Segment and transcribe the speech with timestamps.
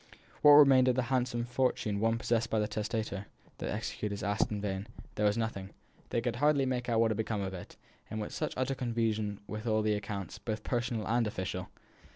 [0.41, 3.27] What remained of the handsome fortune once possessed by the testator?
[3.59, 5.69] The executors asked in vain; there was nothing.
[6.09, 7.77] They could hardly make out what had become of it,
[8.09, 11.69] in such utter confusion were all the accounts, both personal and official.